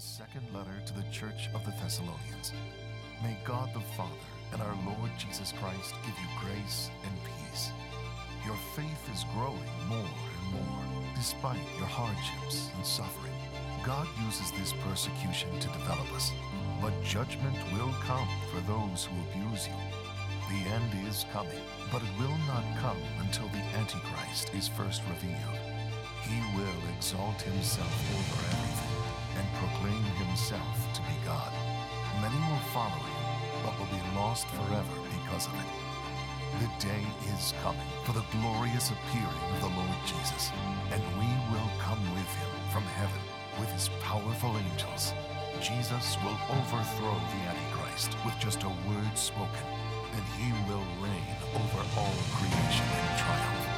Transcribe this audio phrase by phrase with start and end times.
[0.00, 2.54] the second letter to the church of the Thessalonians.
[3.22, 7.68] May God the Father and our Lord Jesus Christ give you grace and peace.
[8.46, 10.84] Your faith is growing more and more
[11.14, 13.34] despite your hardships and suffering.
[13.84, 16.32] God uses this persecution to develop us,
[16.80, 19.76] but judgment will come for those who abuse you.
[20.48, 21.60] The end is coming,
[21.92, 25.60] but it will not come until the Antichrist is first revealed.
[26.24, 28.69] He will exalt himself over everything
[29.60, 31.52] proclaim himself to be God.
[32.24, 33.20] Many will follow him,
[33.62, 35.70] but will be lost forever because of it.
[36.64, 40.50] The day is coming for the glorious appearing of the Lord Jesus,
[40.90, 43.20] and we will come with him from heaven
[43.60, 45.12] with his powerful angels.
[45.60, 49.68] Jesus will overthrow the Antichrist with just a word spoken,
[50.16, 53.68] and he will reign over all creation in triumph.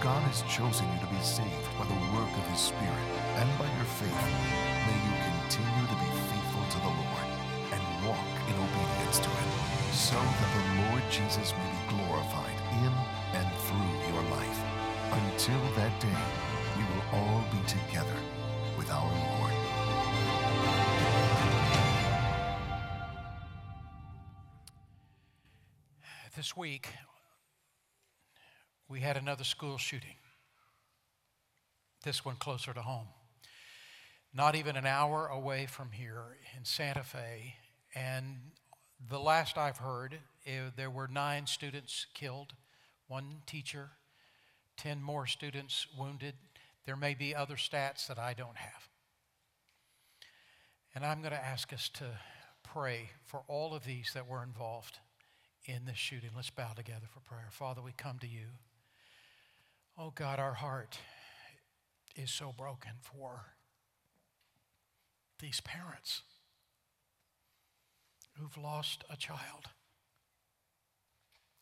[0.00, 3.64] God has chosen you to be saved by the work of his Spirit and by
[3.64, 4.24] your faith.
[4.84, 7.28] May you continue to be faithful to the Lord
[7.72, 9.50] and walk in obedience to him,
[9.92, 12.92] so that the Lord Jesus may be glorified in
[13.40, 14.60] and through your life.
[15.12, 16.22] Until that day,
[16.76, 18.20] we will all be together
[18.76, 19.54] with our Lord.
[26.36, 26.88] This week,
[28.86, 30.16] we had another school shooting.
[32.04, 33.08] This one closer to home.
[34.32, 37.56] Not even an hour away from here in Santa Fe.
[37.94, 38.52] And
[39.08, 42.54] the last I've heard, eh, there were nine students killed,
[43.08, 43.90] one teacher,
[44.76, 46.34] 10 more students wounded.
[46.86, 48.88] There may be other stats that I don't have.
[50.94, 52.04] And I'm going to ask us to
[52.62, 54.98] pray for all of these that were involved
[55.64, 56.30] in this shooting.
[56.34, 57.48] Let's bow together for prayer.
[57.50, 58.46] Father, we come to you.
[59.98, 60.98] Oh God, our heart
[62.16, 63.54] is so broken for
[65.40, 66.22] these parents
[68.38, 69.66] who've lost a child.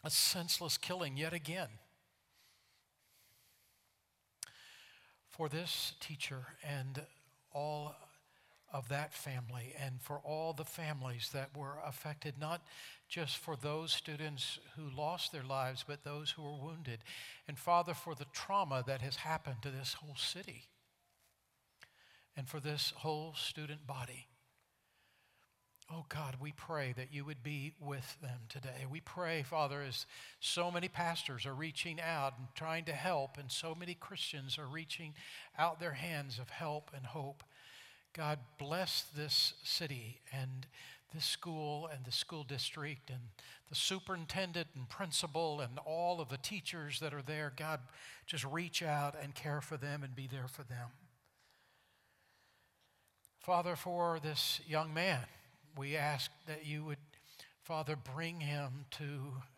[0.04, 1.69] A senseless killing yet again.
[5.28, 7.03] For this teacher and
[7.53, 7.94] all
[8.72, 12.62] of that family and for all the families that were affected, not
[13.08, 17.00] just for those students who lost their lives, but those who were wounded.
[17.48, 20.69] And Father, for the trauma that has happened to this whole city
[22.38, 24.28] and for this whole student body.
[25.91, 28.87] Oh God, we pray that you would be with them today.
[28.88, 30.06] We pray, Father, as
[30.38, 34.69] so many pastors are reaching out and trying to help, and so many Christians are
[34.69, 35.15] reaching
[35.59, 37.43] out their hands of help and hope.
[38.12, 40.66] God, bless this city and
[41.12, 43.21] this school and the school district and
[43.69, 47.53] the superintendent and principal and all of the teachers that are there.
[47.56, 47.81] God,
[48.27, 50.88] just reach out and care for them and be there for them.
[53.38, 55.21] Father, for this young man,
[55.76, 56.99] we ask that you would,
[57.62, 59.04] Father, bring him to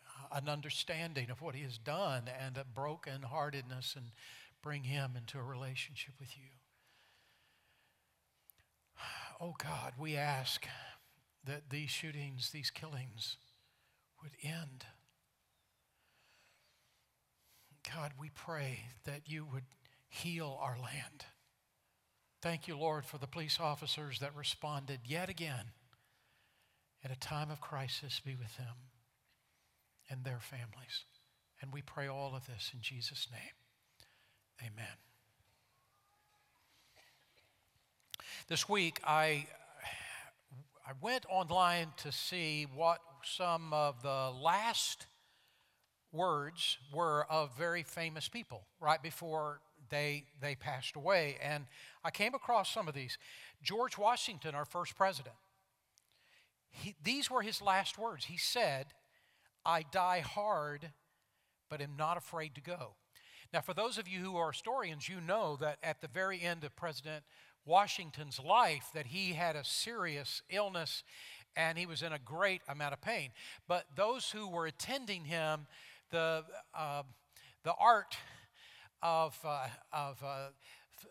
[0.07, 4.07] uh, an understanding of what he has done and a brokenheartedness and
[4.63, 6.45] bring him into a relationship with you.
[9.41, 10.67] Oh God, we ask
[11.47, 13.39] that these shootings, these killings
[14.23, 14.85] would end.
[17.95, 19.65] God, we pray that you would
[20.09, 21.25] heal our land.
[22.43, 25.73] Thank you, Lord, for the police officers that responded yet again
[27.05, 28.21] at a time of crisis.
[28.25, 28.77] Be with them
[30.09, 31.05] and their families.
[31.61, 34.73] And we pray all of this in Jesus' name.
[34.73, 34.97] Amen.
[38.49, 39.47] This week, I,
[40.87, 45.07] I went online to see what some of the last
[46.11, 51.37] words were of very famous people right before they, they passed away.
[51.43, 51.67] And
[52.05, 53.19] I came across some of these.
[53.62, 55.34] George Washington, our first president,
[56.71, 58.27] he, these were his last words.
[58.27, 58.87] He said,
[59.65, 60.93] I die hard,
[61.69, 62.95] but am not afraid to go.
[63.53, 66.62] Now, for those of you who are historians, you know that at the very end
[66.62, 67.25] of President
[67.67, 71.03] Washington's life that he had a serious illness
[71.57, 73.31] and he was in a great amount of pain.
[73.66, 75.66] But those who were attending him,
[76.10, 77.03] the, uh,
[77.65, 78.16] the art
[79.03, 80.49] of, uh, of uh,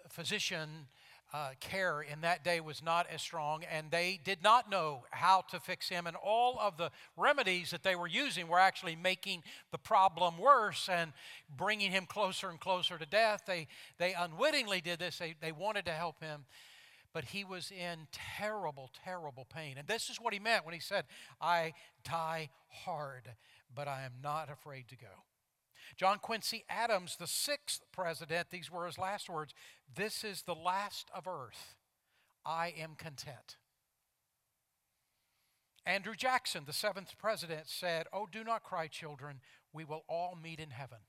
[0.10, 0.88] physician
[1.32, 5.42] uh, care in that day was not as strong, and they did not know how
[5.52, 6.08] to fix him.
[6.08, 10.90] And all of the remedies that they were using were actually making the problem worse
[10.90, 11.14] and
[11.56, 13.44] bringing him closer and closer to death.
[13.46, 13.68] They,
[14.00, 16.46] they unwittingly did this, they, they wanted to help him.
[17.12, 19.76] But he was in terrible, terrible pain.
[19.80, 21.06] And this is what he meant when he said,
[21.42, 23.24] I die hard,
[23.74, 25.08] but I am not afraid to go.
[25.98, 29.54] John Quincy Adams, the sixth president, these were his last words
[29.94, 31.76] This is the last of earth.
[32.46, 33.58] I am content.
[35.86, 39.42] Andrew Jackson, the seventh president, said, Oh, do not cry, children.
[39.74, 41.00] We will all meet in heaven.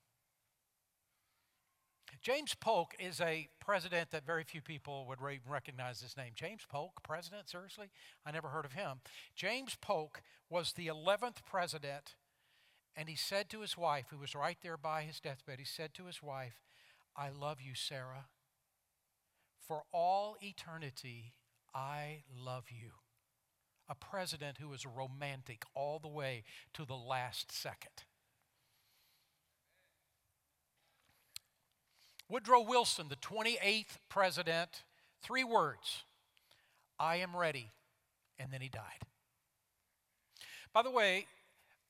[2.22, 5.18] James Polk is a president that very few people would
[5.48, 6.32] recognize his name.
[6.34, 7.88] James Polk, president, seriously?
[8.26, 9.00] I never heard of him.
[9.34, 12.16] James Polk was the 11th president,
[12.96, 15.94] and he said to his wife, who was right there by his deathbed, he said
[15.94, 16.60] to his wife,
[17.16, 18.26] I love you, Sarah.
[19.58, 21.32] For all eternity,
[21.74, 22.90] I love you.
[23.88, 26.44] A president who was romantic all the way
[26.74, 28.04] to the last second.
[32.28, 34.84] Woodrow Wilson, the 28th president,
[35.20, 36.04] three words
[36.98, 37.72] I am ready.
[38.38, 39.04] And then he died.
[40.72, 41.26] By the way,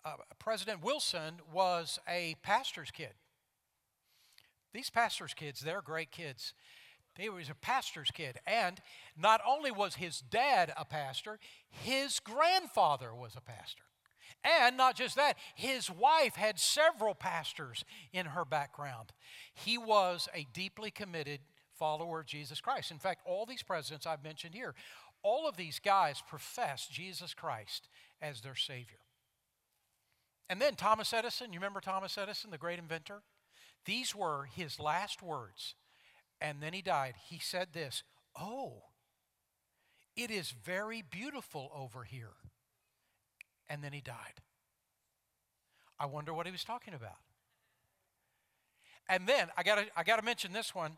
[0.04, 3.12] uh, President Wilson was a pastor's kid.
[4.72, 6.54] These pastor's kids, they're great kids.
[7.18, 8.38] He was a pastor's kid.
[8.46, 8.80] And
[9.20, 11.38] not only was his dad a pastor,
[11.68, 13.82] his grandfather was a pastor.
[14.42, 19.12] And not just that, his wife had several pastors in her background.
[19.52, 21.40] He was a deeply committed
[21.78, 22.90] follower of Jesus Christ.
[22.90, 24.74] In fact, all these presidents I've mentioned here,
[25.22, 27.88] all of these guys profess Jesus Christ
[28.22, 28.98] as their Savior.
[30.50, 33.22] And then Thomas Edison, you remember Thomas Edison, the great inventor?
[33.84, 35.76] These were his last words.
[36.40, 37.14] And then he died.
[37.28, 38.02] He said this
[38.36, 38.82] Oh,
[40.16, 42.34] it is very beautiful over here
[43.68, 44.42] and then he died.
[45.98, 47.18] I wonder what he was talking about.
[49.08, 50.96] And then I got I got to mention this one.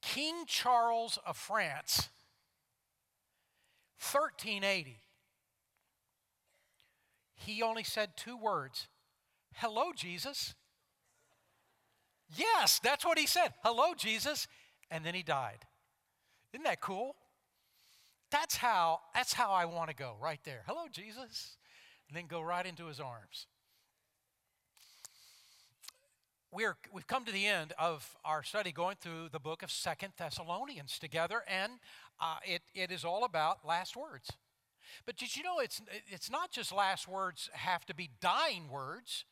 [0.00, 2.08] King Charles of France
[4.00, 4.96] 1380
[7.38, 8.88] he only said two words
[9.54, 10.54] hello jesus
[12.36, 14.46] yes that's what he said hello jesus
[14.90, 15.64] and then he died
[16.52, 17.16] isn't that cool
[18.30, 20.62] that's how, that's how I want to go, right there.
[20.66, 21.56] Hello, Jesus.
[22.08, 23.46] And then go right into his arms.
[26.50, 30.14] We're, we've come to the end of our study going through the book of Second
[30.18, 31.72] Thessalonians together, and
[32.20, 34.30] uh, it, it is all about last words.
[35.06, 39.24] But did you know it's, it's not just last words have to be dying words?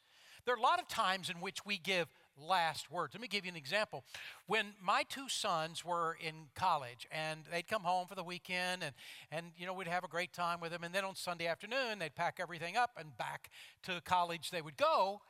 [0.44, 2.06] There are a lot of times in which we give
[2.38, 3.14] last words.
[3.14, 4.04] Let me give you an example.
[4.46, 8.94] When my two sons were in college and they'd come home for the weekend and,
[9.30, 10.84] and you know, we'd have a great time with them.
[10.84, 13.50] And then on Sunday afternoon, they'd pack everything up and back
[13.84, 15.20] to college they would go.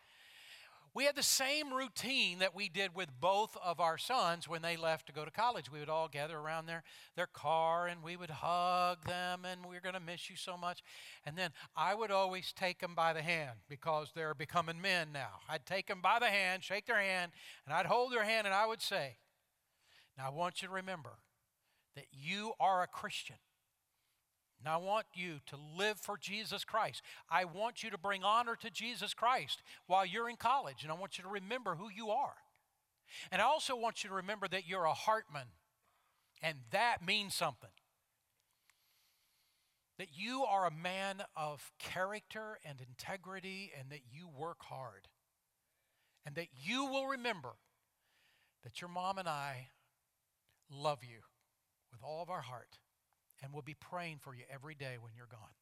[0.96, 4.78] We had the same routine that we did with both of our sons when they
[4.78, 5.70] left to go to college.
[5.70, 6.84] We would all gather around their,
[7.16, 10.56] their car and we would hug them and we are going to miss you so
[10.56, 10.82] much.
[11.26, 15.40] And then I would always take them by the hand because they're becoming men now.
[15.50, 17.32] I'd take them by the hand, shake their hand,
[17.66, 19.18] and I'd hold their hand and I would say,
[20.16, 21.18] Now I want you to remember
[21.94, 23.36] that you are a Christian.
[24.58, 27.02] And I want you to live for Jesus Christ.
[27.30, 30.94] I want you to bring honor to Jesus Christ while you're in college, and I
[30.94, 32.34] want you to remember who you are.
[33.30, 35.48] And I also want you to remember that you're a Hartman,
[36.42, 37.70] and that means something.
[39.98, 45.08] That you are a man of character and integrity, and that you work hard.
[46.24, 47.52] And that you will remember
[48.64, 49.68] that your mom and I
[50.68, 51.20] love you
[51.92, 52.78] with all of our heart
[53.42, 55.54] and we'll be praying for you every day when you're gone.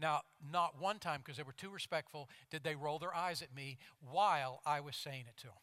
[0.00, 0.20] Now,
[0.52, 3.78] not one time, because they were too respectful, did they roll their eyes at me
[4.00, 5.56] while I was saying it to them.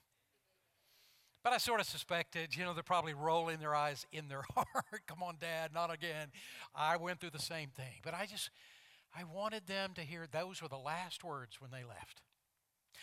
[1.44, 5.06] But I sort of suspected, you know, they're probably rolling their eyes in their heart.
[5.08, 6.30] Come on, Dad, not again.
[6.74, 8.02] I went through the same thing.
[8.04, 8.50] But I just,
[9.16, 12.22] I wanted them to hear those were the last words when they left.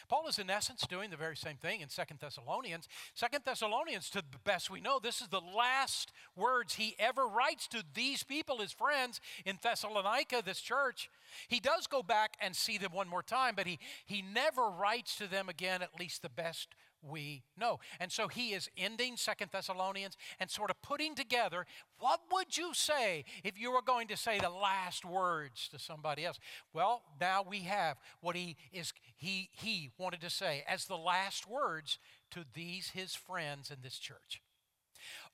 [0.09, 2.89] Paul is in essence doing the very same thing in Second Thessalonians.
[3.15, 7.69] Second Thessalonians, to the best we know, this is the last words he ever writes
[7.69, 11.11] to these people, his friends in Thessalonica, this church.
[11.49, 15.17] He does go back and see them one more time, but he, he never writes
[15.17, 17.81] to them again, at least the best we know.
[18.01, 21.67] And so he is ending Second Thessalonians and sort of putting together
[21.99, 26.25] what would you say if you were going to say the last words to somebody
[26.25, 26.39] else?
[26.73, 31.49] Well, now we have what he is he he wanted to say as the last
[31.49, 31.99] words
[32.33, 34.43] to these his friends in this church.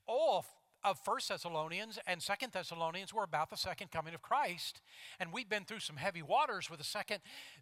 [0.06, 0.44] All
[0.84, 4.80] of First Thessalonians and Second Thessalonians were about the second coming of Christ,
[5.18, 7.20] and we've been through some heavy waters with the second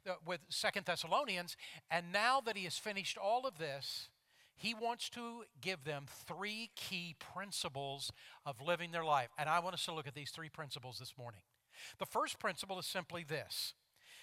[0.08, 1.56] uh, with Second Thessalonians,
[1.90, 4.08] and now that he has finished all of this,
[4.54, 8.12] he wants to give them three key principles
[8.44, 11.14] of living their life, and I want us to look at these three principles this
[11.18, 11.40] morning.
[11.99, 13.75] The first principle is simply this: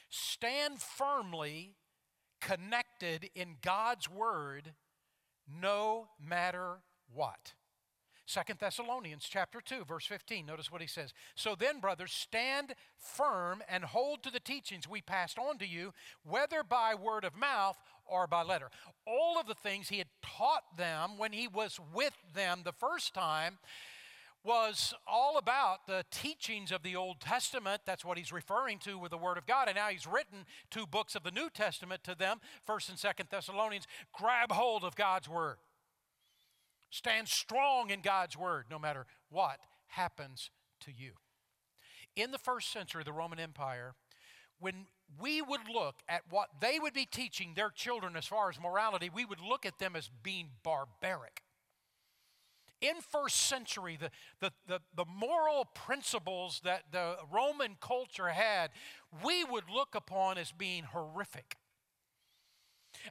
[0.10, 1.76] stand firmly
[2.42, 4.74] connected in God's word,
[5.48, 6.80] no matter
[7.14, 7.54] what.
[8.26, 13.62] Second Thessalonians chapter 2 verse 15 notice what he says so then brothers stand firm
[13.68, 17.78] and hold to the teachings we passed on to you whether by word of mouth
[18.06, 18.70] or by letter
[19.06, 23.14] all of the things he had taught them when he was with them the first
[23.14, 23.58] time
[24.44, 27.82] was all about the teachings of the Old Testament.
[27.86, 29.68] That's what he's referring to with the Word of God.
[29.68, 33.30] And now he's written two books of the New Testament to them, 1st and 2nd
[33.30, 33.88] Thessalonians.
[34.12, 35.56] Grab hold of God's Word.
[36.94, 39.58] Stand strong in God's word no matter what
[39.88, 41.14] happens to you.
[42.16, 43.96] In the first century of the Roman Empire,
[44.60, 44.86] when
[45.20, 49.10] we would look at what they would be teaching their children as far as morality,
[49.12, 51.42] we would look at them as being barbaric.
[52.80, 58.70] In first century, the, the, the, the moral principles that the Roman culture had,
[59.26, 61.58] we would look upon as being horrific.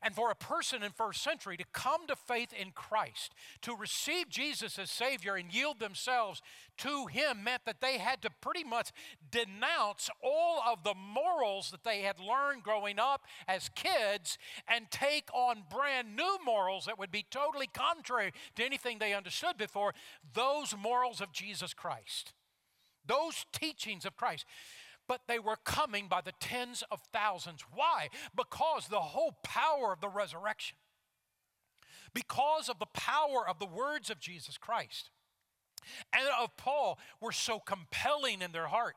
[0.02, 3.32] And for a person in first century to come to faith in Christ,
[3.62, 6.42] to receive Jesus as Savior and yield themselves
[6.78, 8.90] to Him meant that they had to pretty much
[9.30, 15.28] denounce all of the morals that they had learned growing up as kids and take
[15.32, 19.94] on brand new morals that would be totally contrary to anything they understood before,
[20.34, 22.32] those morals of Jesus Christ,
[23.06, 24.46] those teachings of Christ
[25.08, 27.64] but they were coming by the tens of thousands.
[27.74, 28.08] Why?
[28.36, 30.76] Because the whole power of the resurrection,
[32.14, 35.10] because of the power of the words of Jesus Christ
[36.12, 38.94] and of Paul were so compelling in their heart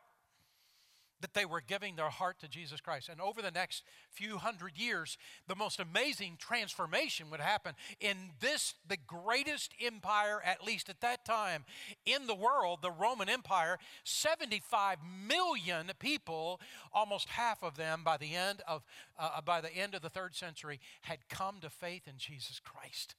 [1.21, 3.09] that they were giving their heart to Jesus Christ.
[3.09, 5.17] And over the next few hundred years,
[5.47, 11.25] the most amazing transformation would happen in this, the greatest empire, at least at that
[11.25, 11.65] time,
[12.05, 13.79] in the world, the Roman Empire.
[14.03, 16.59] 75 million people,
[16.93, 18.83] almost half of them by the end of,
[19.17, 23.15] uh, by the end of the third century, had come to faith in Jesus Christ.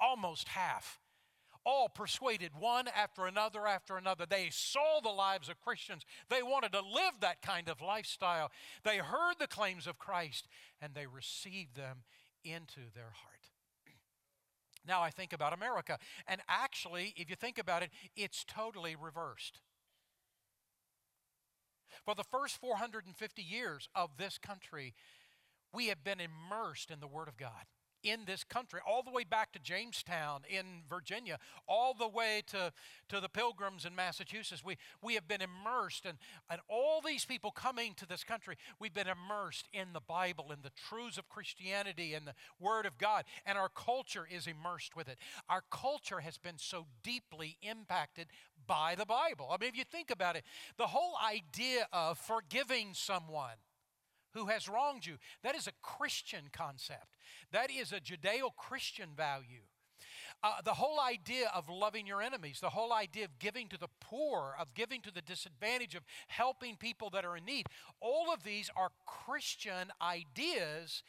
[0.00, 0.98] Almost half
[1.66, 4.24] all persuaded one after another after another.
[4.24, 6.06] They saw the lives of Christians.
[6.30, 8.52] They wanted to live that kind of lifestyle.
[8.84, 10.46] They heard the claims of Christ
[10.80, 12.04] and they received them
[12.44, 13.50] into their heart.
[14.86, 19.58] Now I think about America, and actually, if you think about it, it's totally reversed.
[22.04, 24.94] For the first 450 years of this country,
[25.74, 27.66] we have been immersed in the Word of God
[28.06, 32.72] in this country, all the way back to Jamestown in Virginia, all the way to,
[33.08, 34.64] to the pilgrims in Massachusetts.
[34.64, 38.94] We, we have been immersed, and, and all these people coming to this country, we've
[38.94, 43.24] been immersed in the Bible, in the truths of Christianity, and the Word of God,
[43.44, 45.18] and our culture is immersed with it.
[45.48, 48.28] Our culture has been so deeply impacted
[48.66, 49.48] by the Bible.
[49.50, 50.44] I mean, if you think about it,
[50.76, 53.56] the whole idea of forgiving someone
[54.36, 55.16] who has wronged you.
[55.42, 57.16] That is a Christian concept,
[57.52, 59.62] that is a Judeo Christian value.
[60.42, 63.88] Uh, the whole idea of loving your enemies, the whole idea of giving to the
[64.00, 67.66] poor, of giving to the disadvantaged, of helping people that are in need,
[68.00, 71.02] all of these are Christian ideas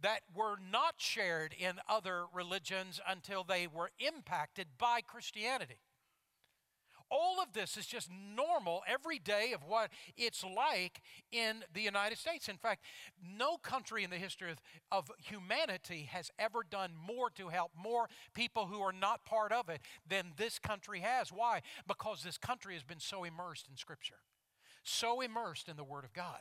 [0.00, 5.78] that were not shared in other religions until they were impacted by Christianity.
[7.14, 12.16] All of this is just normal every day of what it's like in the United
[12.16, 12.48] States.
[12.48, 12.84] In fact,
[13.22, 14.58] no country in the history of,
[14.90, 19.68] of humanity has ever done more to help more people who are not part of
[19.68, 21.30] it than this country has.
[21.30, 21.60] Why?
[21.86, 24.22] Because this country has been so immersed in Scripture,
[24.82, 26.40] so immersed in the Word of God.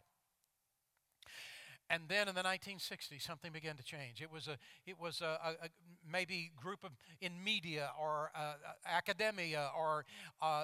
[1.92, 4.22] And then in the 1960s, something began to change.
[4.22, 4.58] It was a,
[4.88, 5.70] it was a, a, a
[6.10, 8.54] maybe group of in media or uh,
[8.86, 10.06] academia or
[10.42, 10.64] uh,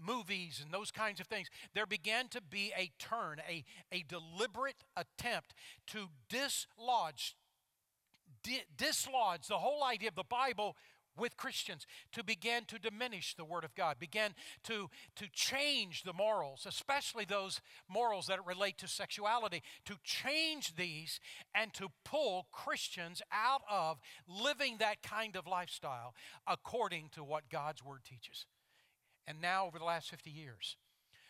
[0.00, 1.48] movies and those kinds of things.
[1.74, 5.54] There began to be a turn, a, a deliberate attempt
[5.88, 7.36] to dislodge,
[8.44, 10.76] di- dislodge the whole idea of the Bible
[11.18, 14.32] with Christians to begin to diminish the Word of God, begin
[14.64, 21.20] to, to change the morals, especially those morals that relate to sexuality, to change these
[21.54, 26.14] and to pull Christians out of living that kind of lifestyle
[26.46, 28.46] according to what God's Word teaches.
[29.26, 30.76] And now, over the last 50 years,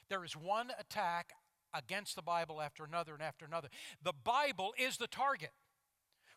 [0.08, 1.32] there is one attack
[1.74, 3.68] against the Bible after another and after another.
[4.02, 5.50] The Bible is the target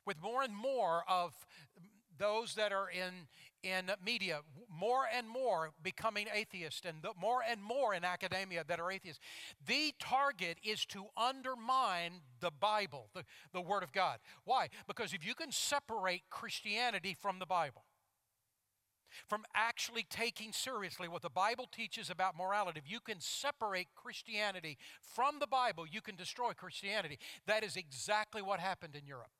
[0.06, 1.34] with more and more of
[2.22, 3.28] those that are in,
[3.64, 8.92] in media, more and more becoming atheists, and more and more in academia that are
[8.92, 9.20] atheists.
[9.66, 13.24] The target is to undermine the Bible, the,
[13.54, 14.20] the Word of God.
[14.46, 14.70] Why?
[14.88, 17.84] Because if you can separate Christianity from the Bible,
[19.28, 22.80] from actually taking seriously what the Bible teaches about morality.
[22.82, 27.20] If you can separate Christianity from the Bible, you can destroy Christianity.
[27.46, 29.32] That is exactly what happened in Europe.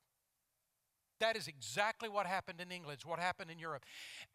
[1.22, 3.84] That is exactly what happened in England, what happened in Europe.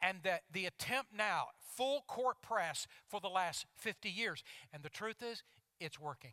[0.01, 4.41] And that the attempt now, full court press for the last 50 years.
[4.72, 5.44] And the truth is,
[5.82, 6.32] it's working.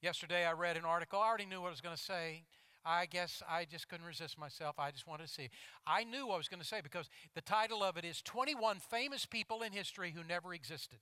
[0.00, 2.44] Yesterday I read an article, I already knew what I was going to say.
[2.82, 4.76] I guess I just couldn't resist myself.
[4.78, 5.50] I just wanted to see.
[5.86, 8.78] I knew what I was going to say because the title of it is 21
[8.78, 11.00] Famous People in History Who Never Existed.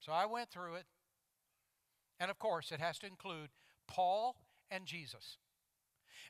[0.00, 0.86] So I went through it.
[2.18, 3.50] And of course, it has to include
[3.86, 4.36] Paul
[4.70, 5.38] and Jesus.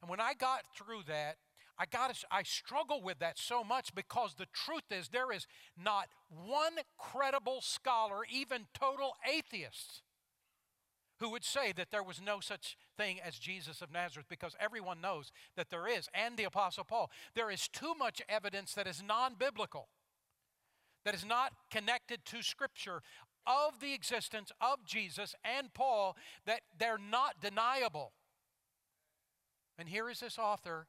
[0.01, 1.37] And when I got through that,
[1.79, 5.47] I got I struggle with that so much because the truth is there is
[5.83, 10.03] not one credible scholar, even total atheists,
[11.21, 15.01] who would say that there was no such thing as Jesus of Nazareth because everyone
[15.01, 17.11] knows that there is, and the Apostle Paul.
[17.35, 19.89] There is too much evidence that is non biblical,
[21.07, 23.01] that is not connected to Scripture
[23.47, 28.13] of the existence of Jesus and Paul that they're not deniable.
[29.81, 30.87] And here is this author,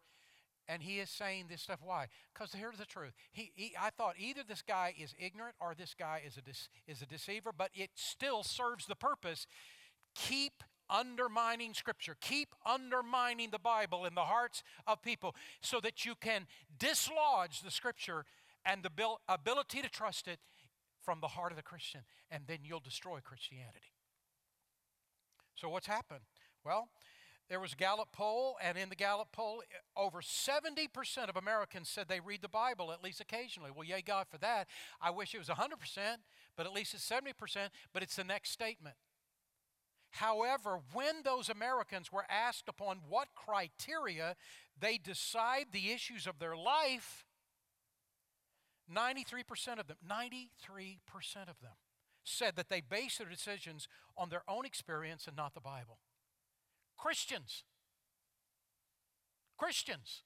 [0.67, 1.79] and he is saying this stuff.
[1.81, 2.07] Why?
[2.33, 3.13] Because here's the truth.
[3.31, 7.01] He, he, I thought either this guy is ignorant or this guy is a, is
[7.01, 9.47] a deceiver, but it still serves the purpose.
[10.13, 12.17] Keep undermining Scripture.
[12.19, 16.45] Keep undermining the Bible in the hearts of people so that you can
[16.77, 18.25] dislodge the Scripture
[18.65, 18.91] and the
[19.29, 20.39] ability to trust it
[21.01, 23.95] from the heart of the Christian, and then you'll destroy Christianity.
[25.55, 26.21] So, what's happened?
[26.63, 26.89] Well,
[27.51, 29.61] there was a Gallup poll, and in the Gallup poll,
[29.97, 30.87] over 70%
[31.27, 33.71] of Americans said they read the Bible at least occasionally.
[33.75, 34.69] Well, yay, God, for that.
[35.01, 35.67] I wish it was 100%,
[36.55, 38.95] but at least it's 70%, but it's the next statement.
[40.11, 44.37] However, when those Americans were asked upon what criteria
[44.79, 47.25] they decide the issues of their life,
[48.89, 50.99] 93% of them, 93%
[51.49, 51.75] of them
[52.23, 55.97] said that they base their decisions on their own experience and not the Bible.
[57.01, 57.63] Christians.
[59.57, 60.21] Christians.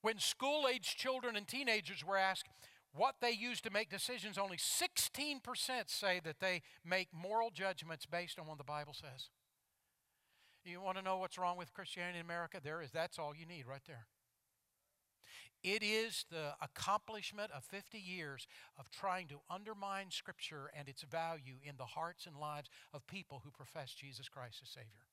[0.00, 2.46] When school age children and teenagers were asked
[2.92, 5.40] what they use to make decisions, only 16%
[5.86, 9.28] say that they make moral judgments based on what the Bible says.
[10.64, 12.60] You want to know what's wrong with Christianity in America?
[12.62, 12.90] There is.
[12.92, 14.06] That's all you need right there.
[15.62, 18.46] It is the accomplishment of 50 years
[18.78, 23.42] of trying to undermine Scripture and its value in the hearts and lives of people
[23.44, 25.04] who profess Jesus Christ as Savior.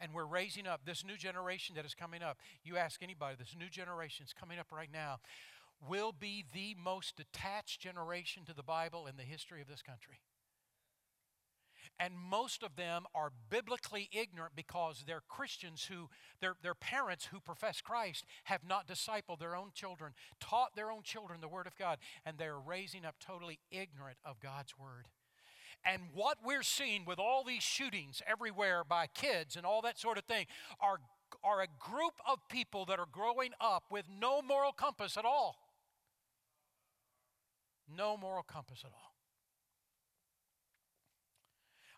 [0.00, 2.38] And we're raising up this new generation that is coming up.
[2.62, 5.18] You ask anybody, this new generation is coming up right now,
[5.88, 10.20] will be the most detached generation to the Bible in the history of this country.
[12.02, 16.08] And most of them are biblically ignorant because they're Christians who,
[16.40, 21.02] their, their parents who profess Christ have not discipled their own children, taught their own
[21.02, 25.08] children the Word of God, and they're raising up totally ignorant of God's Word.
[25.84, 30.16] And what we're seeing with all these shootings everywhere by kids and all that sort
[30.16, 30.46] of thing
[30.80, 31.00] are,
[31.44, 35.56] are a group of people that are growing up with no moral compass at all.
[37.94, 39.09] No moral compass at all.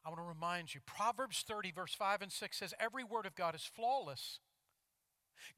[0.05, 3.35] I want to remind you Proverbs 30, verse 5 and 6 says, Every word of
[3.35, 4.41] God is flawless.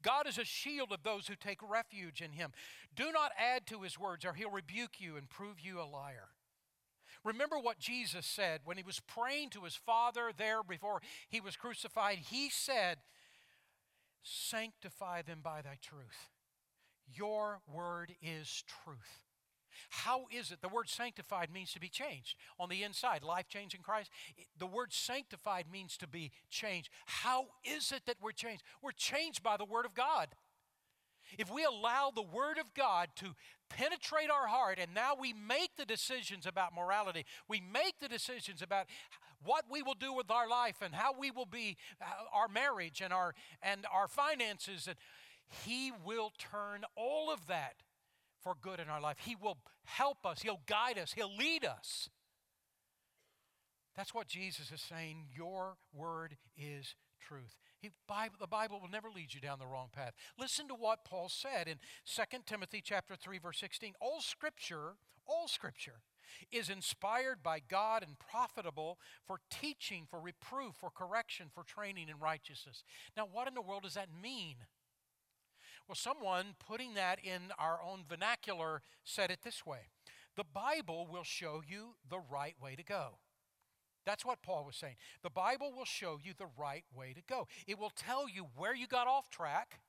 [0.01, 2.51] God is a shield of those who take refuge in him.
[2.95, 6.29] Do not add to his words, or he'll rebuke you and prove you a liar.
[7.23, 11.55] Remember what Jesus said when he was praying to his Father there before he was
[11.55, 12.19] crucified.
[12.29, 12.99] He said,
[14.21, 16.29] Sanctify them by thy truth.
[17.11, 19.24] Your word is truth.
[19.89, 20.61] How is it?
[20.61, 24.09] The word sanctified means to be changed on the inside, life change in Christ.
[24.57, 26.89] The word sanctified means to be changed.
[27.05, 28.63] How is it that we're changed?
[28.81, 30.29] We're changed by the Word of God.
[31.37, 33.35] If we allow the Word of God to
[33.69, 38.61] penetrate our heart and now we make the decisions about morality, we make the decisions
[38.61, 38.85] about
[39.43, 43.01] what we will do with our life and how we will be uh, our marriage
[43.01, 44.95] and our and our finances and
[45.65, 47.75] he will turn all of that
[48.45, 49.17] for good in our life.
[49.19, 52.09] He will help us, He'll guide us, He'll lead us.
[53.97, 55.25] That's what Jesus is saying.
[55.35, 57.57] Your word is truth.
[57.79, 60.13] He, Bible, the Bible will never lead you down the wrong path.
[60.37, 63.93] Listen to what Paul said in 2 Timothy chapter 3 verse 16.
[63.99, 66.01] All scripture, all scripture
[66.51, 72.19] is inspired by God and profitable for teaching, for reproof, for correction, for training in
[72.19, 72.83] righteousness.
[73.17, 74.55] Now, what in the world does that mean?
[75.87, 79.89] Well, someone putting that in our own vernacular said it this way
[80.35, 83.19] The Bible will show you the right way to go.
[84.05, 84.95] That's what Paul was saying.
[85.23, 87.47] The Bible will show you the right way to go.
[87.67, 89.79] It will tell you where you got off track,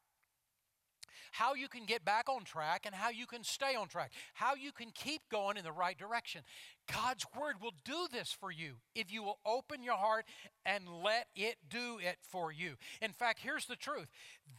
[1.32, 4.54] how you can get back on track, and how you can stay on track, how
[4.54, 6.42] you can keep going in the right direction.
[6.90, 10.24] God's Word will do this for you if you will open your heart
[10.64, 12.76] and let it do it for you.
[13.02, 14.08] In fact, here's the truth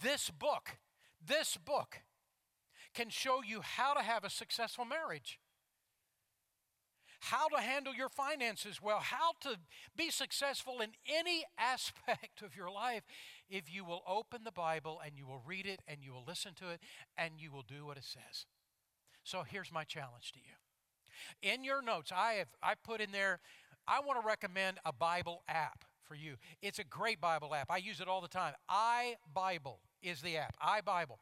[0.04, 0.78] this book,
[1.26, 2.00] this book
[2.94, 5.40] can show you how to have a successful marriage
[7.20, 9.58] how to handle your finances well, how to
[9.96, 13.04] be successful in any aspect of your life
[13.50, 16.54] if you will open the Bible and you will read it and you will listen
[16.56, 16.80] to it
[17.18, 18.46] and you will do what it says.
[19.24, 21.52] So here's my challenge to you.
[21.54, 23.40] In your notes, I have I put in there
[23.88, 26.36] I want to recommend a Bible app for you.
[26.62, 27.70] It's a great Bible app.
[27.70, 28.54] I use it all the time.
[28.70, 30.56] iBible is the app.
[30.62, 31.18] iBible.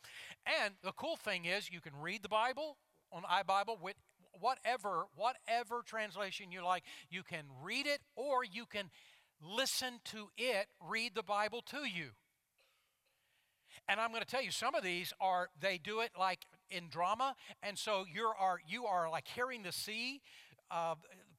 [0.64, 2.78] And the cool thing is you can read the Bible
[3.12, 3.96] on iBible with
[4.40, 6.84] whatever whatever translation you like.
[7.10, 8.90] You can read it or you can
[9.42, 12.12] listen to it read the Bible to you.
[13.88, 16.90] And I'm going to tell you, some of these are they do it like in
[16.90, 20.22] drama, and so you are you are like hearing the sea,
[20.72, 20.96] uh,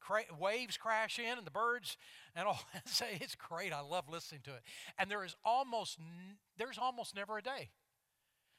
[0.06, 1.96] cra- waves crash in, and the birds
[2.34, 2.60] and all.
[2.86, 3.72] Say it's great.
[3.72, 4.62] I love listening to it.
[4.98, 5.98] And there is almost
[6.58, 7.70] there's almost never a day.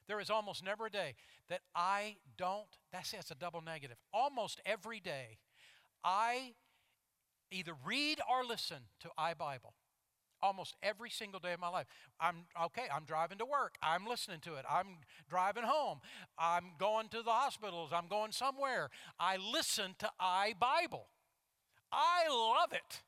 [0.08, 1.16] There is almost never a day
[1.50, 2.68] that I don't.
[2.92, 3.98] That's that's a double negative.
[4.14, 5.40] Almost every day,
[6.04, 6.54] I
[7.52, 9.74] either read or listen to iBible
[10.40, 11.88] almost every single day of my life.
[12.20, 13.76] I'm okay, I'm driving to work.
[13.82, 14.66] I'm listening to it.
[14.70, 14.98] I'm
[15.30, 16.00] driving home.
[16.38, 17.90] I'm going to the hospitals.
[17.92, 18.90] I'm going somewhere.
[19.20, 21.06] I listen to iBible.
[21.92, 23.04] I love it.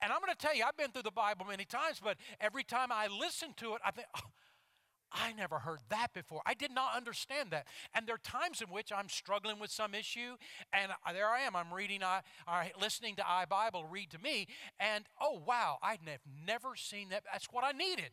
[0.00, 2.64] And I'm going to tell you, I've been through the Bible many times, but every
[2.64, 4.30] time I listen to it, I think, oh,
[5.14, 6.42] I never heard that before.
[6.44, 7.66] I did not understand that.
[7.94, 10.36] And there are times in which I'm struggling with some issue,
[10.72, 11.54] and there I am.
[11.54, 14.48] I'm reading, I, I listening to iBible read to me,
[14.80, 17.22] and oh wow, I'd have never seen that.
[17.32, 18.10] That's what I needed.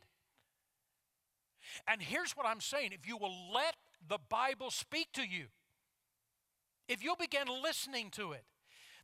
[1.87, 3.75] And here's what I'm saying: if you will let
[4.07, 5.45] the Bible speak to you,
[6.87, 8.43] if you'll begin listening to it,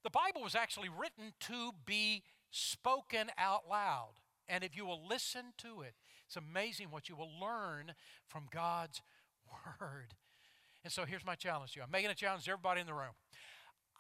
[0.08, 4.14] the Bible was actually written to be spoken out loud.
[4.48, 7.92] And if you will listen to it, it's amazing what you will learn
[8.26, 9.02] from God's
[9.82, 10.14] Word.
[10.86, 12.94] And so here's my challenge to you I'm making a challenge to everybody in the
[12.94, 13.12] room.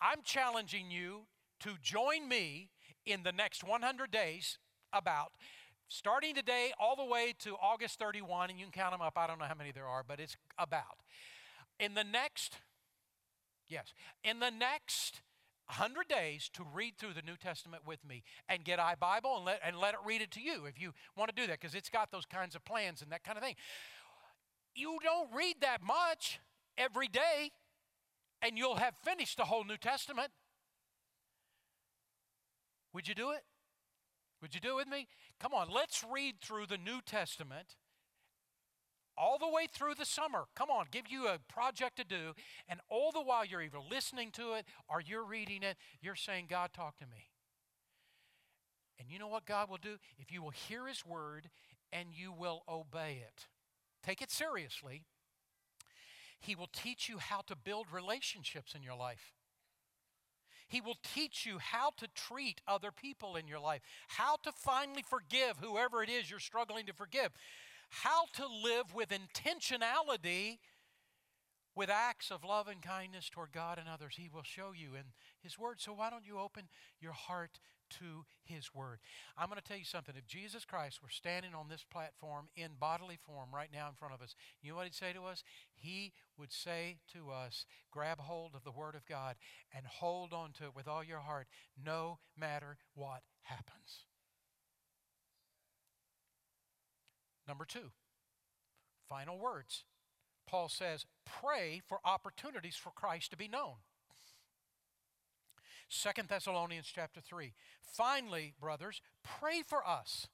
[0.02, 1.24] I'm challenging you
[1.60, 2.70] to join me
[3.06, 4.60] in the next 100 days
[4.94, 5.34] about
[5.90, 9.18] starting today all the way to August 31, and you can count them up.
[9.18, 11.02] I don't know how many there are, but it's about.
[11.82, 12.60] In the next,
[13.68, 13.94] yes,
[14.24, 15.20] in the next
[15.68, 19.60] 100 days to read through the New Testament with me and get iBible and let,
[19.66, 21.90] and let it read it to you if you want to do that because it's
[21.90, 23.56] got those kinds of plans and that kind of thing.
[24.74, 26.40] You don't read that much
[26.78, 27.52] every day
[28.42, 30.30] and you'll have finished the whole New Testament.
[32.94, 33.44] Would you do it?
[34.42, 35.08] Would you do it with me?
[35.40, 37.76] Come on, let's read through the New Testament
[39.18, 40.46] all the way through the summer.
[40.56, 42.34] Come on, give you a project to do.
[42.70, 46.46] And all the while you're either listening to it or you're reading it, you're saying,
[46.50, 47.30] God, talk to me.
[49.00, 49.98] And you know what God will do?
[50.18, 51.50] If you will hear His word
[51.92, 53.48] and you will obey it,
[54.04, 55.04] take it seriously,
[56.40, 59.34] He will teach you how to build relationships in your life.
[60.68, 65.04] He will teach you how to treat other people in your life, how to finally
[65.08, 67.32] forgive whoever it is you're struggling to forgive
[67.90, 70.60] how to live with intentionality
[71.78, 74.16] with acts of love and kindness toward God and others.
[74.18, 75.04] He will show you in
[75.40, 75.80] His Word.
[75.80, 76.64] So why don't you open
[77.00, 77.60] your heart
[78.00, 78.98] to His Word?
[79.38, 80.16] I'm going to tell you something.
[80.18, 84.16] If Jesus Christ were standing on this platform in bodily form right now in front
[84.16, 85.44] of us, you know what He'd say to us?
[85.76, 89.36] He would say to us, grab hold of the Word of God
[89.76, 91.48] and hold on to it with all your heart,
[91.82, 94.06] no matter what happens.
[97.48, 97.92] Number two,
[99.08, 99.84] final words.
[100.48, 103.76] Paul says, pray for opportunities for Christ to be known.
[105.90, 107.54] Second Thessalonians chapter 3.
[107.82, 110.28] Finally, brothers, pray for us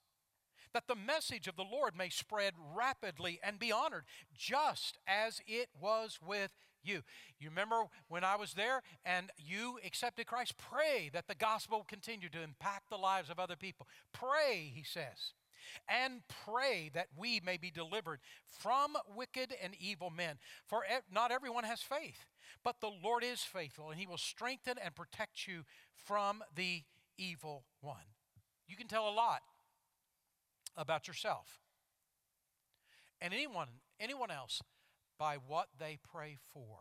[0.73, 5.69] that the message of the Lord may spread rapidly and be honored, just as it
[5.79, 6.51] was with
[6.83, 7.03] you.
[7.39, 10.55] You remember when I was there and you accepted Christ?
[10.57, 13.87] Pray that the gospel continue to impact the lives of other people.
[14.11, 15.33] Pray, he says
[15.87, 20.37] and pray that we may be delivered from wicked and evil men.
[20.65, 22.25] For not everyone has faith,
[22.63, 25.63] but the Lord is faithful, and he will strengthen and protect you
[25.95, 26.83] from the
[27.17, 28.13] evil one.
[28.67, 29.41] You can tell a lot
[30.75, 31.59] about yourself
[33.21, 33.67] and anyone
[33.99, 34.61] anyone else
[35.19, 36.79] by what they pray for.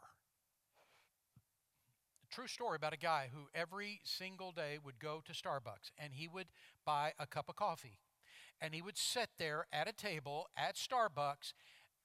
[2.30, 6.26] True story about a guy who every single day would go to Starbucks and he
[6.26, 6.46] would
[6.86, 7.98] buy a cup of coffee
[8.62, 11.52] and he would sit there at a table at Starbucks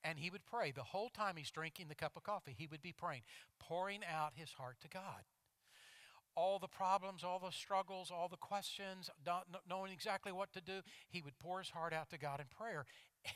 [0.02, 0.72] and he would pray.
[0.72, 3.22] The whole time he's drinking the cup of coffee, he would be praying,
[3.60, 5.22] pouring out his heart to God.
[6.34, 10.80] All the problems, all the struggles, all the questions, not knowing exactly what to do,
[11.08, 12.86] he would pour his heart out to God in prayer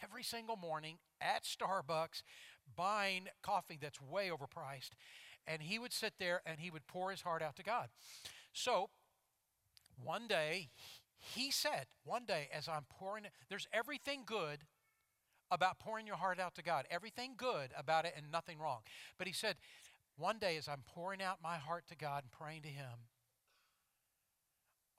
[0.02, 2.22] every single morning at Starbucks,
[2.76, 4.90] buying coffee that's way overpriced.
[5.46, 7.88] And he would sit there and he would pour his heart out to God.
[8.52, 8.90] So
[10.02, 10.70] one day,
[11.22, 14.60] he said, one day, as I'm pouring there's everything good
[15.50, 18.80] about pouring your heart out to God, everything good about it and nothing wrong.
[19.18, 19.56] But he said,
[20.16, 23.08] one day, as I'm pouring out my heart to God and praying to Him,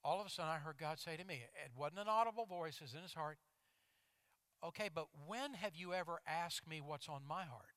[0.04, 2.76] all of a sudden I heard God say to me, it wasn't an audible voice,
[2.76, 3.38] it was in his heart,
[4.66, 7.74] okay, but when have you ever asked me what's on my heart?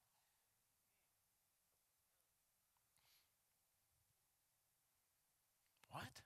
[5.91, 6.26] What?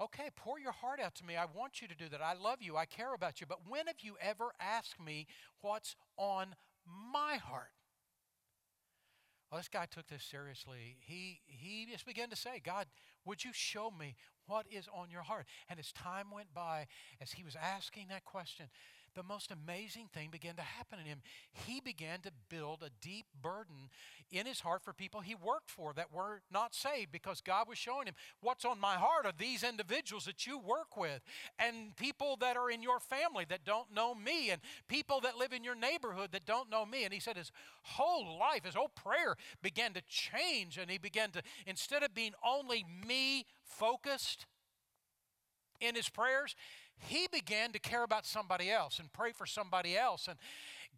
[0.00, 1.36] Okay, pour your heart out to me.
[1.36, 2.22] I want you to do that.
[2.22, 2.76] I love you.
[2.76, 3.46] I care about you.
[3.46, 5.26] But when have you ever asked me
[5.60, 6.54] what's on
[6.86, 7.72] my heart?
[9.50, 10.96] Well, this guy took this seriously.
[11.00, 12.86] He, he just began to say, God,
[13.26, 14.14] would you show me
[14.50, 15.46] what is on your heart?
[15.68, 16.86] And as time went by,
[17.20, 18.66] as he was asking that question,
[19.14, 21.20] the most amazing thing began to happen in him.
[21.66, 23.90] He began to build a deep burden
[24.30, 27.78] in his heart for people he worked for that were not saved because God was
[27.78, 31.20] showing him what's on my heart are these individuals that you work with
[31.58, 35.52] and people that are in your family that don't know me and people that live
[35.52, 37.04] in your neighborhood that don't know me.
[37.04, 37.50] And he said his
[37.82, 42.32] whole life, his whole prayer began to change and he began to, instead of being
[42.44, 44.46] only me focused,
[45.80, 46.54] in his prayers,
[46.98, 50.28] he began to care about somebody else and pray for somebody else.
[50.28, 50.38] And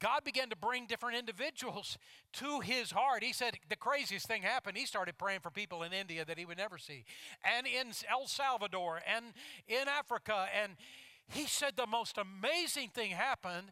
[0.01, 1.97] God began to bring different individuals
[2.35, 3.23] to his heart.
[3.23, 4.77] He said the craziest thing happened.
[4.77, 7.05] He started praying for people in India that he would never see,
[7.45, 9.27] and in El Salvador, and
[9.69, 10.47] in Africa.
[10.61, 10.73] And
[11.29, 13.71] he said the most amazing thing happened.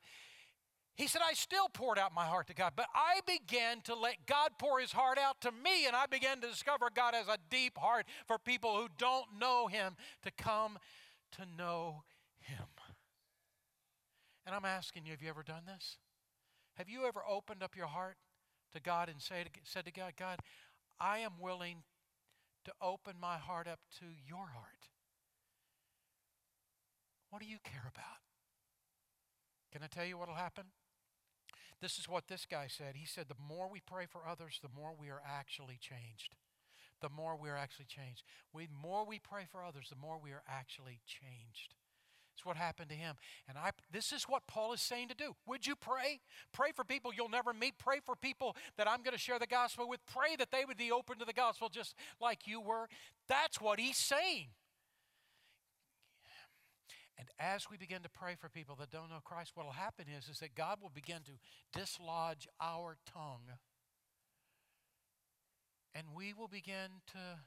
[0.96, 4.26] He said, I still poured out my heart to God, but I began to let
[4.26, 7.38] God pour his heart out to me, and I began to discover God has a
[7.48, 10.78] deep heart for people who don't know him to come
[11.32, 12.02] to know
[12.38, 12.66] him.
[14.44, 15.98] And I'm asking you, have you ever done this?
[16.74, 18.16] Have you ever opened up your heart
[18.74, 20.40] to God and say said to God, God,
[20.98, 21.82] I am willing
[22.64, 24.88] to open my heart up to your heart?
[27.30, 28.20] What do you care about?
[29.72, 30.64] Can I tell you what will happen?
[31.80, 32.94] This is what this guy said.
[32.94, 36.34] He said, The more we pray for others, the more we are actually changed.
[37.00, 38.22] The more we are actually changed.
[38.54, 41.74] The more we pray for others, the more we are actually changed.
[42.40, 43.16] It's what happened to him.
[43.48, 45.34] And I this is what Paul is saying to do.
[45.46, 46.20] Would you pray?
[46.52, 47.74] Pray for people you'll never meet.
[47.78, 50.00] Pray for people that I'm going to share the gospel with.
[50.06, 52.88] Pray that they would be open to the gospel just like you were.
[53.28, 54.48] That's what he's saying.
[57.20, 60.06] And as we begin to pray for people that don't know Christ, what will happen
[60.08, 63.44] is, is that God will begin to dislodge our tongue.
[65.94, 67.40] And we will begin to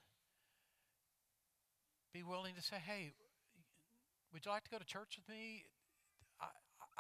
[2.14, 3.14] be willing to say, hey,
[4.32, 5.64] would you like to go to church with me?
[6.40, 6.50] I,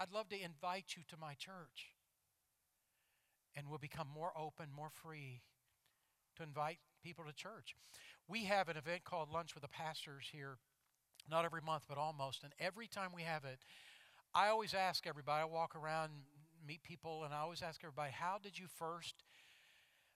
[0.01, 1.93] I'd love to invite you to my church.
[3.55, 5.41] And we'll become more open, more free
[6.38, 7.75] to invite people to church.
[8.27, 10.57] We have an event called Lunch with the Pastors here,
[11.29, 12.43] not every month, but almost.
[12.43, 13.59] And every time we have it,
[14.36, 16.12] I always ask everybody, I walk around,
[16.67, 19.23] meet people, and I always ask everybody, how did you first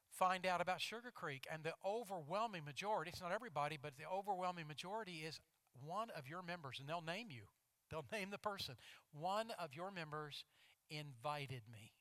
[0.10, 1.46] find out about Sugar Creek?
[1.52, 5.40] And the overwhelming majority, it's not everybody, but the overwhelming majority is
[5.86, 7.44] one of your members, and they'll name you,
[7.92, 8.76] they'll name the person.
[9.12, 10.44] One of your members
[10.90, 11.94] invited me.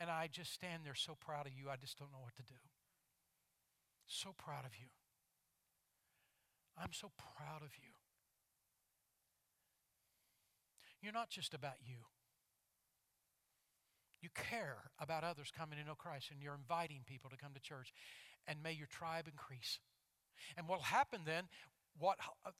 [0.00, 2.42] And I just stand there so proud of you, I just don't know what to
[2.42, 2.60] do.
[4.06, 4.86] So proud of you.
[6.76, 7.90] I'm so proud of you.
[11.00, 11.96] You're not just about you.
[14.22, 17.60] You care about others coming to know Christ, and you're inviting people to come to
[17.60, 17.92] church.
[18.48, 19.80] And may your tribe increase.
[20.56, 21.44] And what'll happen then,
[21.98, 22.18] what,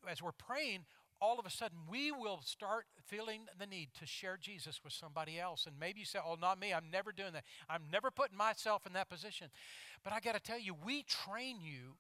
[0.09, 0.85] as we're praying,
[1.21, 5.41] all of a sudden we will start feeling the need to share Jesus with somebody
[5.41, 5.65] else.
[5.67, 7.45] And maybe you say, Oh, not me, I'm never doing that.
[7.69, 9.49] I'm never putting myself in that position.
[10.03, 11.97] But I got to tell you, we train you.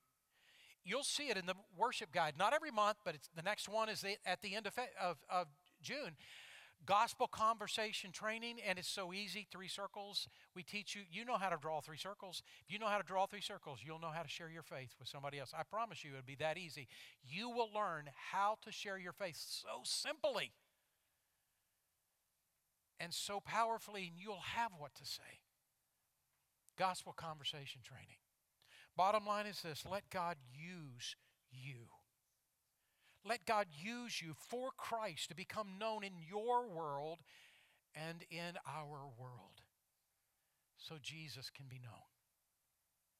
[0.84, 2.34] You'll see it in the worship guide.
[2.38, 5.46] Not every month, but the next one is at the end of, of, of
[5.82, 6.16] June
[6.86, 9.46] gospel conversation training, and it's so easy.
[9.50, 10.28] Three circles.
[10.54, 12.42] We teach you, you know how to draw three circles.
[12.66, 14.94] If you know how to draw three circles, you'll know how to share your faith
[14.98, 15.52] with somebody else.
[15.58, 16.88] I promise you, it'll be that easy.
[17.24, 20.52] You will learn how to share your faith so simply
[23.00, 25.40] and so powerfully, and you'll have what to say.
[26.76, 28.16] Gospel conversation training.
[28.96, 31.16] Bottom line is this let God use
[31.50, 31.88] you.
[33.24, 37.20] Let God use you for Christ to become known in your world
[37.94, 39.62] and in our world
[40.76, 42.02] so Jesus can be known.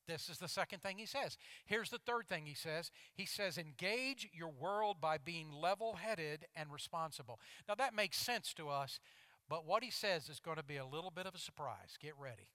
[0.06, 1.38] This is the second thing he says.
[1.64, 2.90] Here's the third thing he says.
[3.14, 7.40] He says, engage your world by being level headed and responsible.
[7.66, 9.00] Now, that makes sense to us,
[9.48, 11.96] but what he says is going to be a little bit of a surprise.
[11.98, 12.48] Get ready.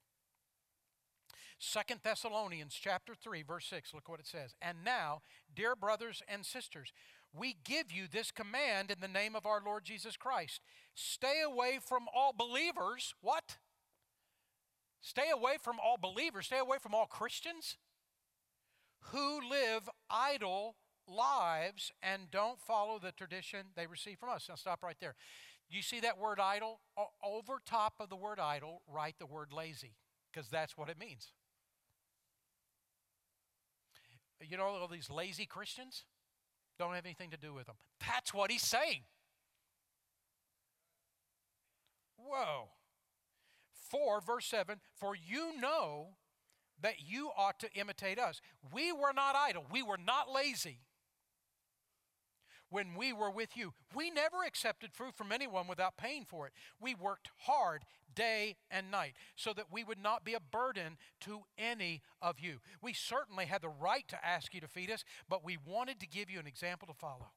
[1.60, 4.56] Second Thessalonians chapter 3 verse 6 look what it says.
[4.62, 5.22] And now,
[5.54, 6.94] dear brothers and sisters,
[7.34, 10.62] we give you this command in the name of our Lord Jesus Christ.
[10.96, 13.14] Stay away from all believers.
[13.22, 13.58] What?
[15.02, 17.78] Stay away from all believers, stay away from all Christians
[19.12, 20.76] who live idle
[21.08, 24.48] lives and don't follow the tradition they receive from us.
[24.50, 25.16] Now, stop right there.
[25.70, 26.80] You see that word idle?
[27.24, 29.96] Over top of the word idle, write the word lazy,
[30.32, 31.32] because that's what it means.
[34.48, 36.06] You know, all these lazy Christians
[36.78, 37.76] don't have anything to do with them.
[38.00, 39.02] That's what he's saying.
[42.18, 42.70] Whoa.
[43.90, 46.10] 4, verse 7 For you know
[46.82, 48.42] that you ought to imitate us.
[48.74, 50.80] We were not idle, we were not lazy
[52.70, 53.74] when we were with you.
[53.94, 56.54] We never accepted food from anyone without paying for it.
[56.80, 57.84] We worked hard
[58.16, 62.60] day and night so that we would not be a burden to any of you.
[62.82, 66.08] We certainly had the right to ask you to feed us, but we wanted to
[66.08, 67.32] give you an example to follow.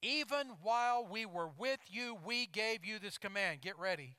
[0.00, 3.60] Even while we were with you, we gave you this command.
[3.60, 4.16] Get ready.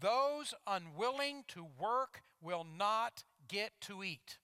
[0.00, 4.38] Those unwilling to work will not get to eat.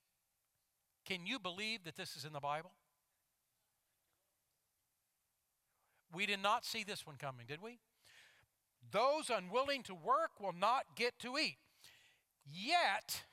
[1.05, 2.71] Can you believe that this is in the Bible?
[6.15, 7.79] We did not see this one coming, did we?
[8.91, 11.57] Those unwilling to work will not get to eat.
[12.45, 13.25] Yet,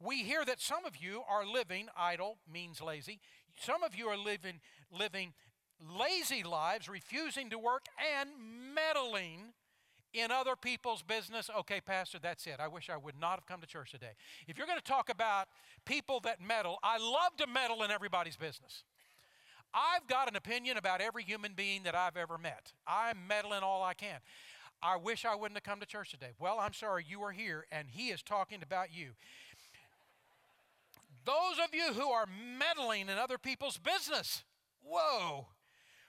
[0.00, 3.20] we hear that some of you are living idle means lazy.
[3.60, 5.34] Some of you are living living
[5.80, 7.86] lazy lives, refusing to work
[8.18, 8.30] and
[8.74, 9.52] meddling
[10.14, 12.56] in other people's business, okay, Pastor, that's it.
[12.58, 14.12] I wish I would not have come to church today.
[14.46, 15.48] If you're going to talk about
[15.84, 18.84] people that meddle, I love to meddle in everybody's business.
[19.78, 22.72] I've got an opinion about every human being that I've ever met.
[22.86, 24.18] I'm meddling all I can.
[24.82, 26.32] I wish I wouldn't have come to church today.
[26.38, 29.10] Well, I'm sorry you are here, and he is talking about you.
[31.24, 32.26] Those of you who are
[32.58, 34.44] meddling in other people's business,
[34.82, 35.46] whoa.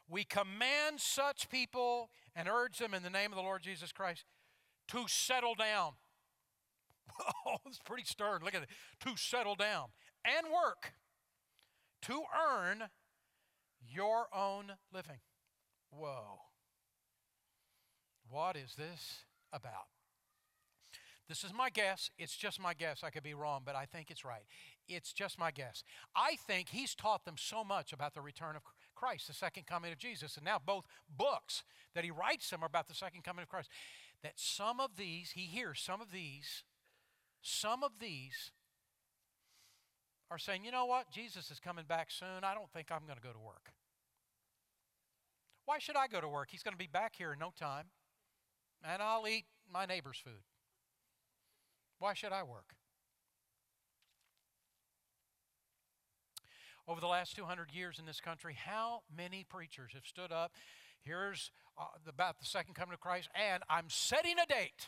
[0.07, 4.25] We command such people and urge them in the name of the Lord Jesus Christ
[4.89, 5.93] to settle down.
[7.45, 8.41] Oh, it's pretty stern.
[8.45, 8.69] Look at it.
[9.01, 9.87] To settle down
[10.23, 10.93] and work
[12.03, 12.89] to earn
[13.87, 15.19] your own living.
[15.91, 16.39] Whoa.
[18.29, 19.87] What is this about?
[21.27, 22.09] This is my guess.
[22.17, 23.03] It's just my guess.
[23.03, 24.45] I could be wrong, but I think it's right.
[24.87, 25.83] It's just my guess.
[26.15, 28.63] I think he's taught them so much about the return of
[28.95, 30.37] Christ, the second coming of Jesus.
[30.37, 31.63] And now both books
[31.93, 33.69] that he writes them are about the second coming of Christ.
[34.23, 36.63] That some of these, he hears some of these,
[37.43, 38.51] some of these
[40.31, 41.09] are saying, you know what?
[41.11, 42.43] Jesus is coming back soon.
[42.43, 43.71] I don't think I'm going to go to work.
[45.65, 46.49] Why should I go to work?
[46.51, 47.85] He's going to be back here in no time,
[48.83, 50.43] and I'll eat my neighbor's food.
[51.99, 52.75] Why should I work?
[56.89, 60.53] over the last 200 years in this country, how many preachers have stood up?
[61.03, 64.87] Here's uh, about the second coming of Christ, and I'm setting a date.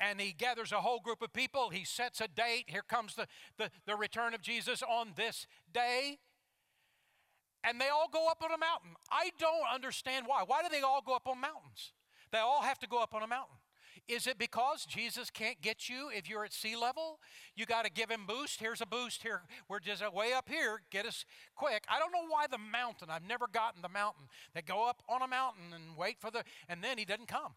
[0.00, 1.70] And he gathers a whole group of people.
[1.70, 2.64] He sets a date.
[2.66, 6.18] Here comes the, the, the return of Jesus on this day.
[7.64, 8.90] And they all go up on a mountain.
[9.10, 10.44] I don't understand why.
[10.46, 11.92] Why do they all go up on mountains?
[12.30, 13.56] They all have to go up on a mountain.
[14.08, 17.18] Is it because Jesus can't get you if you're at sea level?
[17.56, 18.60] You got to give him boost.
[18.60, 19.42] Here's a boost here.
[19.68, 20.82] We're just way up here.
[20.90, 21.24] Get us
[21.56, 21.84] quick.
[21.88, 23.08] I don't know why the mountain.
[23.10, 24.24] I've never gotten the mountain.
[24.54, 27.54] They go up on a mountain and wait for the, and then he doesn't come.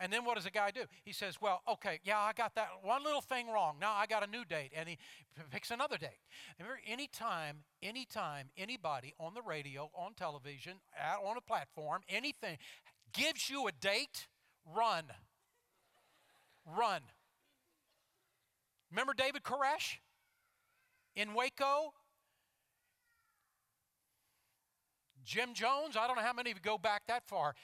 [0.00, 0.82] And then what does the guy do?
[1.04, 3.76] He says, Well, okay, yeah, I got that one little thing wrong.
[3.80, 4.72] Now I got a new date.
[4.74, 4.98] And he
[5.50, 6.20] picks another date.
[6.58, 10.74] Remember, anytime, anytime anybody on the radio, on television,
[11.24, 12.58] on a platform, anything
[13.12, 14.28] gives you a date,
[14.74, 15.04] Run.
[16.66, 17.00] Run.
[18.90, 19.96] Remember David Koresh
[21.16, 21.94] in Waco?
[25.24, 27.54] Jim Jones, I don't know how many of you go back that far.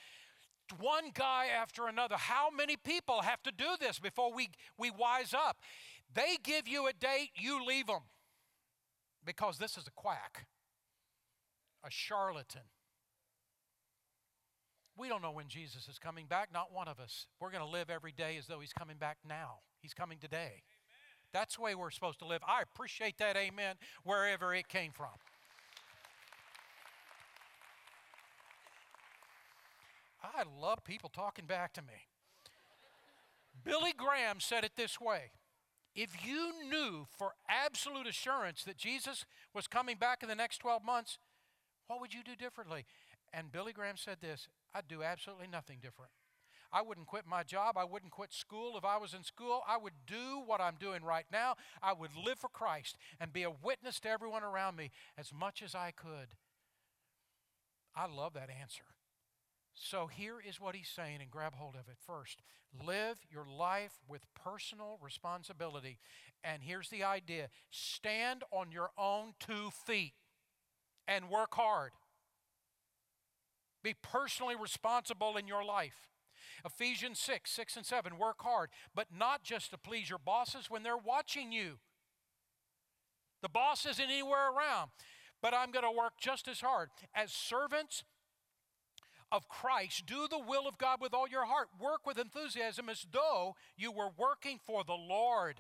[0.79, 2.17] One guy after another.
[2.17, 5.59] How many people have to do this before we, we wise up?
[6.13, 8.03] They give you a date, you leave them.
[9.25, 10.47] Because this is a quack,
[11.85, 12.63] a charlatan.
[14.97, 17.27] We don't know when Jesus is coming back, not one of us.
[17.41, 19.59] We're going to live every day as though he's coming back now.
[19.81, 20.37] He's coming today.
[20.37, 21.33] Amen.
[21.33, 22.43] That's the way we're supposed to live.
[22.47, 25.09] I appreciate that amen wherever it came from.
[30.35, 32.09] I love people talking back to me.
[33.65, 35.33] Billy Graham said it this way
[35.95, 40.85] If you knew for absolute assurance that Jesus was coming back in the next 12
[40.85, 41.19] months,
[41.87, 42.85] what would you do differently?
[43.33, 46.13] And Billy Graham said this I'd do absolutely nothing different.
[46.73, 47.79] I wouldn't quit my job.
[47.79, 49.63] I wouldn't quit school if I was in school.
[49.67, 51.55] I would do what I'm doing right now.
[51.81, 55.63] I would live for Christ and be a witness to everyone around me as much
[55.63, 56.35] as I could.
[57.95, 58.83] I love that answer.
[59.75, 61.97] So here is what he's saying, and grab hold of it.
[62.07, 62.43] First,
[62.87, 65.99] live your life with personal responsibility.
[66.45, 70.15] And here's the idea stand on your own two feet
[71.09, 71.91] and work hard.
[73.83, 76.09] Be personally responsible in your life.
[76.65, 80.83] Ephesians 6, 6 and 7, work hard, but not just to please your bosses when
[80.83, 81.79] they're watching you.
[83.43, 84.91] The boss isn't anywhere around,
[85.43, 86.89] but I'm going to work just as hard.
[87.15, 88.05] As servants
[89.35, 91.69] of Christ, do the will of God with all your heart.
[91.81, 95.57] Work with enthusiasm as though you were working for the Lord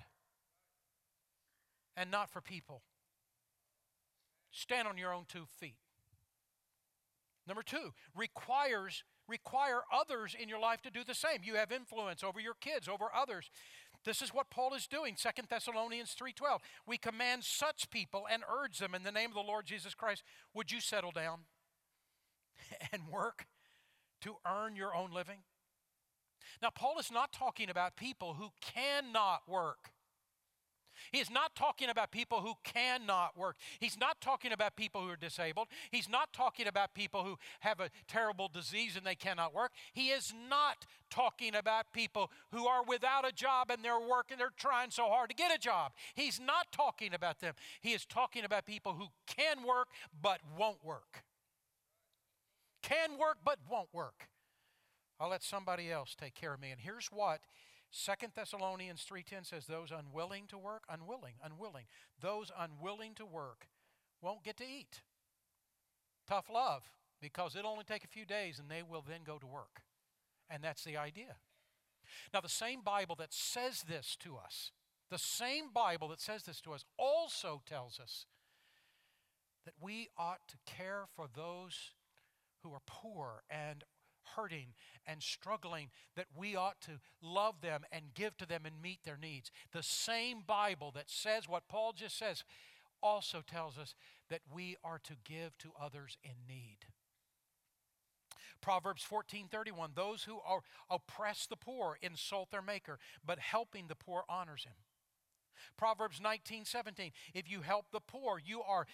[1.97, 2.83] and not for people.
[4.53, 5.77] Stand on your own two feet.
[7.47, 11.39] Number two, requires require others in your life to do the same.
[11.43, 13.51] You have influence over your kids, over others.
[14.05, 15.17] This is what Paul is doing.
[15.17, 16.61] Second Thessalonians 3:12.
[16.87, 20.23] We command such people and urge them in the name of the Lord Jesus Christ,
[20.53, 21.47] would you settle down
[22.93, 23.47] and work
[24.25, 25.39] to earn your own living?
[26.61, 29.91] Now Paul is not talking about people who cannot work.
[31.13, 33.57] He is not talking about people who cannot work.
[33.81, 35.69] He's not talking about people who are disabled.
[35.91, 39.73] He's not talking about people who have a terrible disease and they cannot work.
[39.93, 44.51] He is not talking about people who are without a job and they're working, they're
[44.57, 45.93] trying so hard to get a job.
[46.15, 47.55] He's not talking about them.
[47.81, 49.89] He is talking about people who can work
[50.21, 51.25] but won't work.
[52.85, 54.29] Can work but won't work.
[55.19, 56.71] I'll let somebody else take care of me.
[56.71, 57.41] And here's what
[57.91, 61.87] Second Thessalonians 3:10 says those unwilling to work, unwilling, unwilling.
[62.21, 63.69] Those unwilling to work
[64.21, 65.01] won't get to eat.
[66.27, 69.47] Tough love because it'll only take a few days and they will then go to
[69.47, 69.83] work.
[70.51, 71.37] And that's the idea.
[72.35, 74.73] Now the same Bible that says this to us,
[75.09, 78.27] the same Bible that says this to us also tells us
[79.65, 81.93] that we ought to care for those
[82.65, 83.85] who are poor and
[84.37, 84.75] hurting
[85.07, 89.19] and struggling, that we ought to love them and give to them and meet their
[89.19, 89.53] needs.
[89.73, 92.43] The same Bible that says what Paul just says
[93.03, 93.95] also tells us
[94.31, 96.79] that we are to give to others in need.
[98.61, 104.25] Proverbs 14:31 Those who are oppress the poor insult their maker, but helping the poor
[104.27, 104.77] honors him.
[105.77, 107.13] Proverbs 19, 17.
[107.35, 108.87] If you help the poor, you are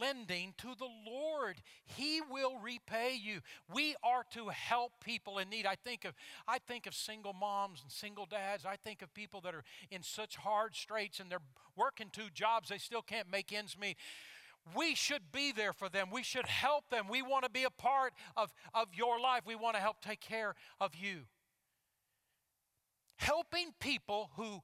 [0.00, 1.56] lending to the Lord.
[1.84, 3.40] He will repay you.
[3.72, 5.66] We are to help people in need.
[5.66, 6.14] I think of
[6.46, 8.64] I think of single moms and single dads.
[8.64, 11.38] I think of people that are in such hard straits and they're
[11.76, 13.96] working two jobs, they still can't make ends meet.
[14.74, 16.08] We should be there for them.
[16.10, 17.06] We should help them.
[17.08, 19.42] We want to be a part of, of your life.
[19.46, 21.20] We want to help take care of you.
[23.16, 24.62] Helping people who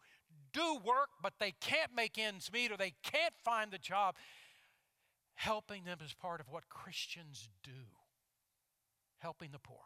[0.53, 4.17] do work, but they can't make ends meet or they can't find the job.
[5.35, 7.89] Helping them is part of what Christians do,
[9.19, 9.81] helping the poor.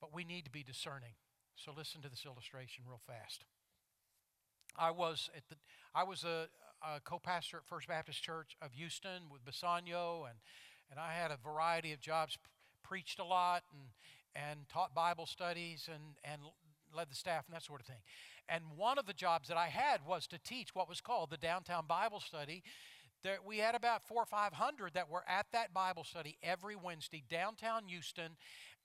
[0.00, 1.14] But we need to be discerning.
[1.54, 3.44] So listen to this illustration real fast.
[4.76, 5.56] I was at the
[5.94, 6.48] I was a,
[6.82, 10.38] a co-pastor at First Baptist Church of Houston with Bisagno and
[10.90, 12.36] and I had a variety of jobs,
[12.82, 13.90] preached a lot and
[14.34, 16.42] and taught Bible studies and and
[16.94, 18.00] led the staff and that sort of thing.
[18.50, 21.36] And one of the jobs that I had was to teach what was called the
[21.36, 22.64] downtown Bible study.
[23.22, 26.74] There, we had about four or five hundred that were at that Bible study every
[26.74, 28.32] Wednesday downtown Houston,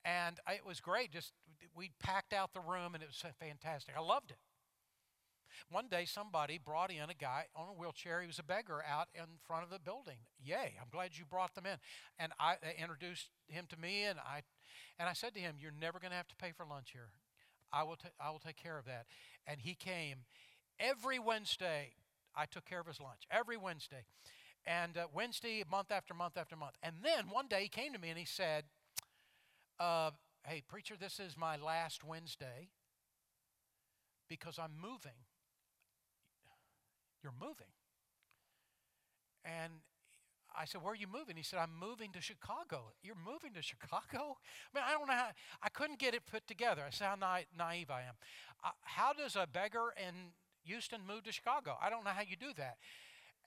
[0.04, 1.10] and it was great.
[1.10, 1.32] Just
[1.74, 3.94] we packed out the room, and it was fantastic.
[3.96, 4.38] I loved it.
[5.70, 8.20] One day, somebody brought in a guy on a wheelchair.
[8.20, 10.18] He was a beggar out in front of the building.
[10.44, 10.74] Yay!
[10.80, 11.78] I'm glad you brought them in.
[12.18, 14.42] And I introduced him to me, and I,
[14.98, 17.08] and I said to him, "You're never going to have to pay for lunch here.
[17.72, 19.06] I will, I will take care of that.
[19.46, 20.18] And he came
[20.78, 21.92] every Wednesday.
[22.34, 24.04] I took care of his lunch every Wednesday.
[24.66, 26.74] And uh, Wednesday, month after month after month.
[26.82, 28.64] And then one day he came to me and he said,
[29.78, 30.10] uh,
[30.44, 32.68] Hey, preacher, this is my last Wednesday
[34.28, 35.26] because I'm moving.
[37.22, 37.66] You're moving.
[39.44, 39.72] And
[40.58, 41.36] I said, Where are you moving?
[41.36, 42.92] He said, I'm moving to Chicago.
[43.02, 44.02] You're moving to Chicago?
[44.74, 45.28] I mean, I don't know how,
[45.62, 46.82] I couldn't get it put together.
[46.86, 48.14] I said how na- naive I am.
[48.64, 50.14] Uh, how does a beggar in
[50.64, 51.76] Houston move to Chicago?
[51.80, 52.76] I don't know how you do that.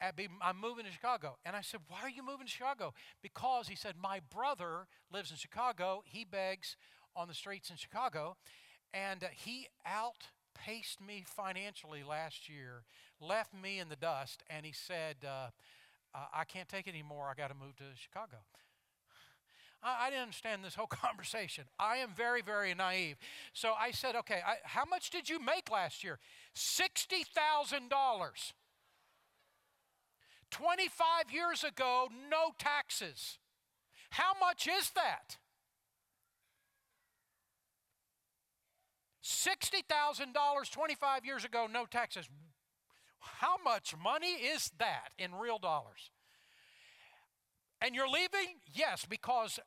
[0.01, 1.37] I'm moving to Chicago.
[1.45, 2.93] And I said, Why are you moving to Chicago?
[3.21, 6.03] Because he said, My brother lives in Chicago.
[6.05, 6.77] He begs
[7.15, 8.37] on the streets in Chicago.
[8.93, 12.83] And uh, he outpaced me financially last year,
[13.19, 15.17] left me in the dust, and he said,
[16.13, 17.27] uh, I can't take it anymore.
[17.29, 18.37] I got to move to Chicago.
[19.81, 21.65] I, I, didn't understand this whole conversation.
[21.79, 23.17] I am very, very naive.
[23.53, 26.19] So I said, okay, I, how much did you make last year?
[26.55, 28.53] $60,000.
[30.51, 33.37] 25 years ago, no taxes.
[34.09, 35.37] How much is that?
[39.23, 42.27] $60,000 25 years ago, no taxes.
[43.19, 46.11] How much money is that in real dollars?
[47.81, 48.59] And you're leaving?
[48.73, 49.59] Yes, because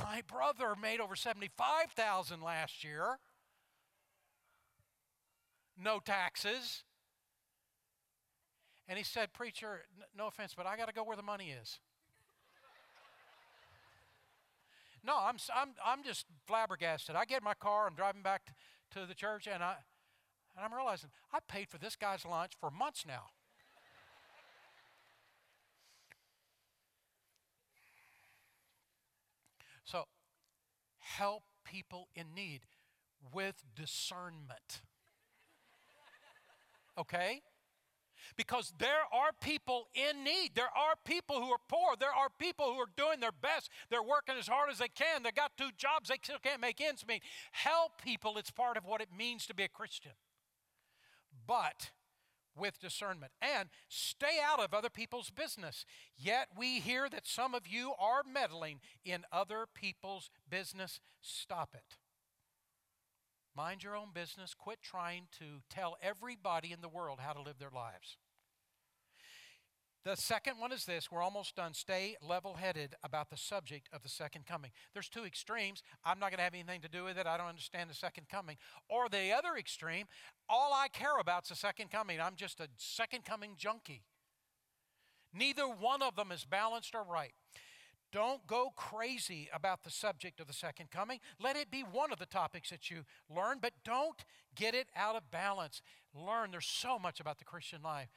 [0.00, 3.18] my brother made over 75,000 last year.
[5.76, 6.82] No taxes.
[8.88, 9.82] And he said, Preacher,
[10.16, 11.78] no offense, but I got to go where the money is.
[15.04, 17.14] no, I'm, I'm, I'm just flabbergasted.
[17.14, 18.42] I get in my car, I'm driving back
[18.92, 19.76] to the church, and, I,
[20.58, 23.26] and I'm realizing I paid for this guy's lunch for months now.
[29.84, 30.06] so,
[30.98, 32.62] help people in need
[33.32, 34.82] with discernment.
[36.98, 37.42] Okay?
[38.36, 40.50] Because there are people in need.
[40.56, 41.94] There are people who are poor.
[41.98, 43.70] There are people who are doing their best.
[43.90, 45.22] They're working as hard as they can.
[45.22, 46.08] They got two jobs.
[46.08, 47.22] They still can't make ends meet.
[47.52, 48.36] Help people.
[48.38, 50.12] It's part of what it means to be a Christian.
[51.48, 51.90] But
[52.58, 55.84] with discernment and stay out of other people's business.
[56.16, 61.00] Yet we hear that some of you are meddling in other people's business.
[61.20, 61.96] Stop it.
[63.56, 64.54] Mind your own business.
[64.54, 68.18] Quit trying to tell everybody in the world how to live their lives.
[70.08, 71.74] The second one is this we're almost done.
[71.74, 74.70] Stay level headed about the subject of the second coming.
[74.94, 75.82] There's two extremes.
[76.02, 77.26] I'm not going to have anything to do with it.
[77.26, 78.56] I don't understand the second coming.
[78.88, 80.06] Or the other extreme,
[80.48, 82.22] all I care about is the second coming.
[82.22, 84.04] I'm just a second coming junkie.
[85.34, 87.34] Neither one of them is balanced or right.
[88.10, 91.20] Don't go crazy about the subject of the second coming.
[91.38, 94.24] Let it be one of the topics that you learn, but don't
[94.56, 95.82] get it out of balance.
[96.14, 96.50] Learn.
[96.50, 98.08] There's so much about the Christian life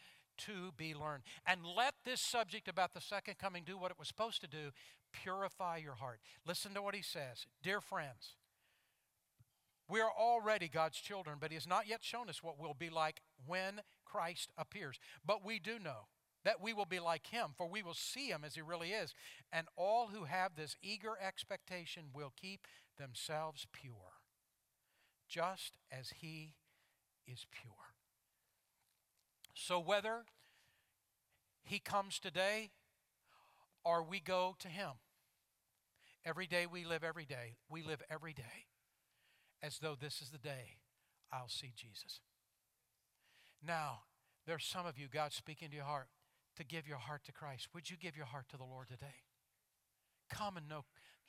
[0.45, 1.23] to be learned.
[1.45, 4.71] And let this subject about the second coming do what it was supposed to do
[5.13, 6.19] purify your heart.
[6.47, 7.45] Listen to what he says.
[7.61, 8.35] Dear friends,
[9.89, 12.89] we are already God's children, but He has not yet shown us what we'll be
[12.89, 14.97] like when Christ appears.
[15.25, 16.07] But we do know
[16.45, 19.13] that we will be like him, for we will see him as he really is.
[19.51, 22.67] And all who have this eager expectation will keep
[22.97, 24.13] themselves pure,
[25.27, 26.53] just as he
[27.27, 27.90] is pure.
[29.54, 30.26] So whether
[31.64, 32.72] he comes today
[33.84, 34.91] or we go to him,
[36.26, 38.68] every day we live every day, we live every day
[39.62, 40.78] as though this is the day
[41.32, 42.20] I'll see Jesus.
[43.66, 44.02] Now,
[44.47, 46.08] there's some of you, God speaking to your heart
[46.58, 47.68] to give your heart to Christ.
[47.74, 49.24] Would you give your heart to the Lord today?
[50.30, 50.86] Come and know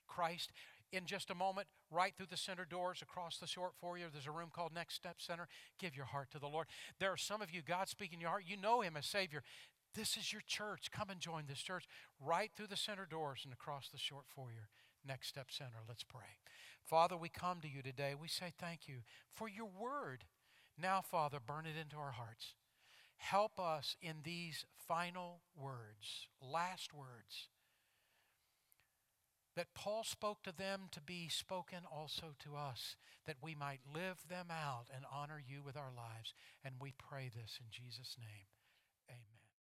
[0.06, 0.50] Christ.
[0.92, 4.30] In just a moment, right through the center doors across the short foyer, there's a
[4.30, 5.48] room called Next Step Center.
[5.78, 6.66] Give your heart to the Lord.
[6.98, 8.44] There are some of you, God speaking your heart.
[8.46, 9.42] You know Him as Savior.
[9.94, 10.90] This is your church.
[10.90, 11.86] Come and join this church
[12.20, 14.68] right through the center doors and across the short foyer.
[15.06, 15.78] Next Step Center.
[15.88, 16.38] Let's pray.
[16.84, 18.14] Father, we come to you today.
[18.20, 18.96] We say thank you
[19.30, 20.24] for your word.
[20.80, 22.54] Now, Father, burn it into our hearts.
[23.16, 27.48] Help us in these final words, last words,
[29.56, 32.96] that Paul spoke to them to be spoken also to us,
[33.26, 36.34] that we might live them out and honor you with our lives.
[36.64, 38.46] And we pray this in Jesus' name.